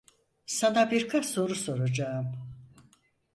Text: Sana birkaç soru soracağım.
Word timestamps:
Sana 0.45 0.91
birkaç 0.91 1.25
soru 1.25 1.55
soracağım. 1.55 2.31